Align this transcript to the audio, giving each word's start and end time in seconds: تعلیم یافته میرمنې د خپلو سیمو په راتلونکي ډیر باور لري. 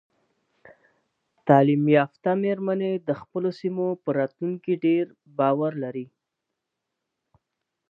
تعلیم 1.47 1.83
یافته 1.97 2.31
میرمنې 2.43 2.91
د 3.07 3.09
خپلو 3.21 3.49
سیمو 3.59 3.87
په 4.03 4.09
راتلونکي 4.19 4.73
ډیر 4.85 5.05
باور 5.37 5.71
لري. 5.83 6.05